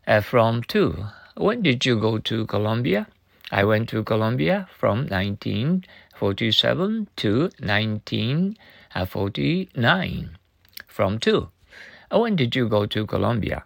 Uh, 0.07 0.21
from 0.21 0.63
2. 0.65 1.07
When 1.37 1.63
did 1.63 1.87
you 1.87 1.99
go 1.99 2.19
to 2.19 2.45
Colombia? 2.47 3.07
I 3.51 3.65
went 3.65 3.89
to 3.91 4.03
Colombia 4.03 4.67
from 4.77 5.07
1947 5.07 7.09
to 7.17 7.41
1949. 7.41 8.57
From 10.87 11.19
2. 11.19 11.49
When 12.11 12.37
did 12.37 12.55
you 12.57 12.69
go 12.69 12.87
to 12.87 13.07
Colombia? 13.07 13.65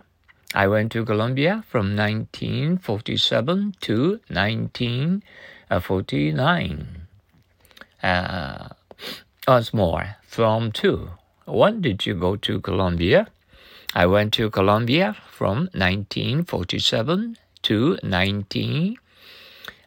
I 0.55 0.69
went 0.69 0.93
to 0.93 1.05
Colombia 1.05 1.65
from 1.69 1.97
1947 1.97 3.75
to 3.81 4.21
1949. 4.29 6.87
Uh, 8.03 8.69
once 9.49 9.73
more, 9.73 10.17
from 10.27 10.73
2. 10.73 11.11
When 11.47 11.81
did 11.81 12.05
you 12.07 12.15
go 12.15 12.37
to 12.37 12.61
Colombia? 12.61 13.29
I 13.95 14.07
went 14.07 14.33
to 14.35 14.51
Colombia 14.51 15.17
from 15.31 15.71
1947 15.75 17.37
to 17.63 17.91
1949. 18.03 18.97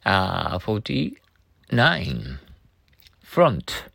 uh, 0.05 0.59
49. 0.59 2.39
Front. 3.21 3.85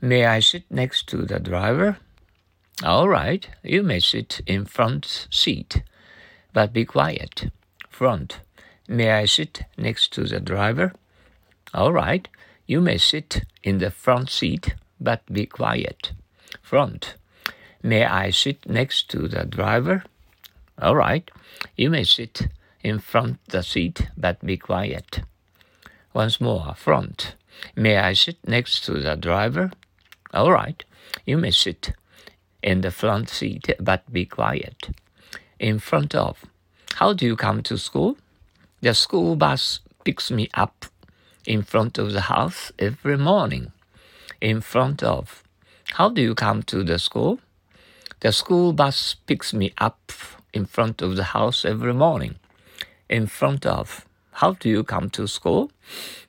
May 0.00 0.26
I 0.26 0.38
sit 0.38 0.62
next 0.70 1.08
to 1.08 1.22
the 1.22 1.40
driver? 1.40 1.98
All 2.84 3.08
right, 3.08 3.48
you 3.64 3.82
may 3.82 3.98
sit 3.98 4.40
in 4.46 4.64
front 4.64 5.26
seat, 5.28 5.82
but 6.52 6.72
be 6.72 6.84
quiet. 6.84 7.50
Front. 7.90 8.38
May 8.86 9.10
I 9.10 9.24
sit 9.24 9.62
next 9.76 10.12
to 10.12 10.22
the 10.22 10.38
driver? 10.38 10.92
All 11.74 11.92
right, 11.92 12.28
you 12.64 12.80
may 12.80 12.96
sit 12.96 13.42
in 13.64 13.78
the 13.78 13.90
front 13.90 14.30
seat, 14.30 14.76
but 15.00 15.26
be 15.32 15.46
quiet. 15.46 16.12
Front. 16.62 17.16
May 17.82 18.04
I 18.04 18.30
sit 18.30 18.68
next 18.68 19.10
to 19.10 19.26
the 19.26 19.44
driver? 19.44 20.04
All 20.80 20.94
right, 20.94 21.28
you 21.76 21.90
may 21.90 22.04
sit 22.04 22.46
in 22.84 23.00
front 23.00 23.44
the 23.48 23.64
seat, 23.64 24.06
but 24.16 24.46
be 24.46 24.56
quiet. 24.56 25.22
Once 26.14 26.40
more, 26.40 26.72
front. 26.76 27.34
May 27.74 27.96
I 27.96 28.12
sit 28.12 28.36
next 28.46 28.84
to 28.84 29.00
the 29.00 29.16
driver? 29.16 29.72
All 30.34 30.52
right, 30.52 30.84
you 31.24 31.38
may 31.38 31.50
sit 31.50 31.92
in 32.62 32.82
the 32.82 32.90
front 32.90 33.28
seat, 33.28 33.70
but 33.80 34.12
be 34.12 34.24
quiet. 34.26 34.90
In 35.58 35.78
front 35.78 36.14
of. 36.14 36.44
How 36.94 37.12
do 37.12 37.26
you 37.26 37.36
come 37.36 37.62
to 37.62 37.78
school? 37.78 38.16
The 38.80 38.94
school 38.94 39.36
bus 39.36 39.80
picks 40.04 40.30
me 40.30 40.48
up 40.54 40.86
in 41.46 41.62
front 41.62 41.98
of 41.98 42.12
the 42.12 42.22
house 42.22 42.72
every 42.78 43.16
morning. 43.16 43.72
In 44.40 44.60
front 44.60 45.02
of. 45.02 45.42
How 45.92 46.08
do 46.10 46.20
you 46.20 46.34
come 46.34 46.62
to 46.64 46.84
the 46.84 46.98
school? 46.98 47.40
The 48.20 48.32
school 48.32 48.72
bus 48.72 49.16
picks 49.26 49.54
me 49.54 49.72
up 49.78 50.12
in 50.52 50.66
front 50.66 51.02
of 51.02 51.16
the 51.16 51.24
house 51.24 51.64
every 51.64 51.94
morning 51.94 52.36
in 53.08 53.26
front 53.26 53.64
of. 53.64 54.04
How 54.38 54.52
do 54.52 54.68
you 54.68 54.84
come 54.84 55.10
to 55.10 55.26
school? 55.26 55.72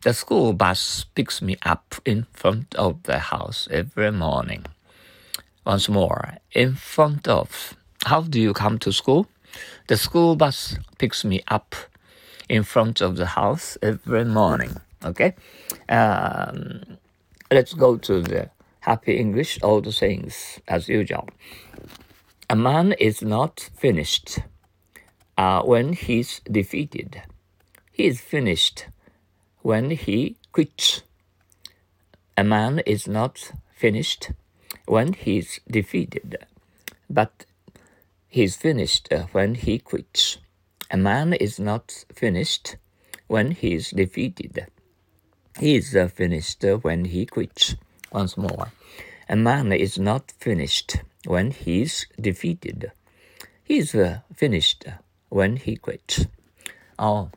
The 0.01 0.15
school 0.15 0.53
bus 0.53 1.05
picks 1.13 1.43
me 1.43 1.57
up 1.61 1.93
in 2.05 2.25
front 2.33 2.73
of 2.73 3.03
the 3.03 3.19
house 3.19 3.67
every 3.69 4.11
morning. 4.11 4.65
Once 5.63 5.87
more, 5.87 6.37
in 6.51 6.73
front 6.73 7.27
of. 7.27 7.75
How 8.05 8.21
do 8.21 8.41
you 8.41 8.51
come 8.51 8.79
to 8.79 8.91
school? 8.91 9.27
The 9.89 9.95
school 9.95 10.35
bus 10.35 10.79
picks 10.97 11.23
me 11.23 11.43
up 11.49 11.75
in 12.49 12.63
front 12.63 12.99
of 12.99 13.15
the 13.15 13.27
house 13.27 13.77
every 13.83 14.25
morning. 14.25 14.77
Okay? 15.05 15.35
Um, 15.87 16.97
let's 17.51 17.75
go 17.75 17.95
to 17.97 18.21
the 18.23 18.49
happy 18.79 19.17
English, 19.17 19.59
all 19.61 19.81
the 19.81 19.91
sayings 19.91 20.59
as 20.67 20.89
usual. 20.89 21.29
A 22.49 22.55
man 22.55 22.93
is 22.93 23.21
not 23.21 23.69
finished 23.77 24.39
uh, 25.37 25.61
when 25.61 25.93
he's 25.93 26.41
defeated. 26.51 27.21
He 27.99 28.07
is 28.07 28.21
finished 28.21 28.85
when 29.61 29.91
he 29.91 30.37
quits. 30.53 31.01
A 32.37 32.45
man 32.45 32.79
is 32.85 33.09
not 33.09 33.51
finished 33.75 34.31
when 34.85 35.11
he 35.11 35.39
is 35.39 35.59
defeated, 35.69 36.37
but 37.09 37.45
he 38.29 38.43
is 38.43 38.55
finished 38.55 39.09
when 39.33 39.55
he 39.55 39.79
quits. 39.79 40.37
A 40.89 40.95
man 40.95 41.33
is 41.33 41.59
not 41.59 42.05
finished 42.15 42.77
when 43.27 43.51
he 43.51 43.73
is 43.73 43.89
defeated. 43.89 44.67
He 45.59 45.75
is 45.75 45.93
uh, 45.93 46.07
finished 46.07 46.63
when 46.81 47.03
he 47.03 47.25
quits. 47.25 47.75
Once 48.13 48.37
more. 48.37 48.71
A 49.27 49.35
man 49.35 49.73
is 49.73 49.99
not 49.99 50.31
finished 50.39 51.01
when 51.25 51.51
he 51.51 51.81
is 51.81 52.05
defeated. 52.17 52.93
He 53.61 53.79
is 53.79 53.93
uh, 53.93 54.19
finished 54.33 54.85
when 55.27 55.57
he 55.57 55.75
quits. 55.75 56.27
Oh, 56.97 57.31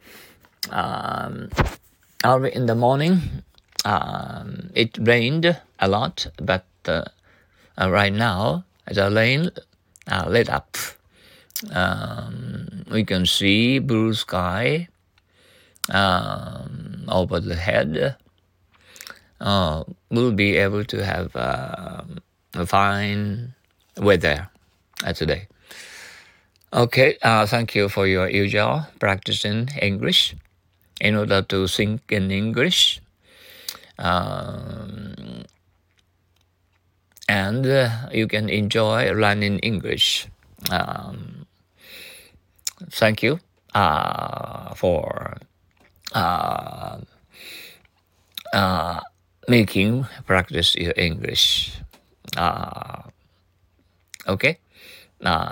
um, 0.71 1.51
early 2.25 2.55
in 2.55 2.67
the 2.67 2.75
morning, 2.75 3.43
um, 3.85 4.71
it 4.75 4.97
rained 5.01 5.61
a 5.79 5.89
lot, 5.89 6.27
but 6.41 6.67
uh, 6.87 7.05
uh, 7.81 7.91
right 7.91 8.13
now 8.13 8.65
the 8.87 9.11
rain 9.11 9.51
uh, 10.11 10.27
lit 10.29 10.49
up. 10.49 10.77
Um, 11.73 12.85
we 12.91 13.05
can 13.05 13.27
see 13.27 13.79
blue 13.79 14.15
sky 14.15 14.89
um, 15.91 17.05
over 17.09 17.41
the 17.41 17.55
head. 17.55 18.17
Uh, 19.41 19.85
we'll 20.11 20.33
be 20.33 20.57
able 20.57 20.85
to 20.85 21.05
have 21.05 21.35
uh, 21.35 22.03
a 22.55 22.67
fine 22.67 23.55
weather 23.97 24.49
today. 25.15 25.49
Okay, 26.73 27.19
uh, 27.23 27.47
thank 27.47 27.75
you 27.75 27.89
for 27.89 28.07
your 28.07 28.31
usual 28.31 28.87
practicing 28.99 29.69
English 29.81 30.35
in 31.03 31.19
order 31.19 31.43
to 31.43 31.67
think 31.67 32.01
in 32.15 32.31
English. 32.31 33.03
Um, 33.99 35.43
and 37.29 37.67
uh, 37.67 38.09
you 38.15 38.29
can 38.31 38.49
enjoy 38.49 39.11
learning 39.13 39.59
English. 39.59 40.29
Um, 40.71 41.47
thank 42.91 43.23
you 43.23 43.41
uh, 43.75 44.75
for 44.75 45.39
uh, 46.15 46.99
uh, 48.55 49.01
making 49.49 50.07
practice 50.27 50.77
your 50.77 50.95
English. 50.97 51.75
Uh, 52.37 53.03
okay, 54.29 54.59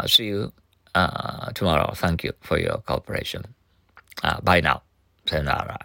see 0.06 0.27
you 0.27 0.53
uh, 0.94 1.50
tomorrow. 1.53 1.93
Thank 1.94 2.22
you 2.22 2.32
for 2.41 2.59
your 2.59 2.78
cooperation. 2.87 3.55
Uh, 4.22 4.41
bye 4.43 4.61
now. 4.61 4.82
Sayonara. 5.26 5.78